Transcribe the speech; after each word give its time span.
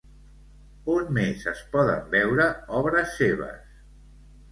On 0.93 1.11
més 1.17 1.43
es 1.51 1.61
poden 1.75 2.07
veure 2.15 2.47
obres 2.79 3.13
seves? 3.19 3.61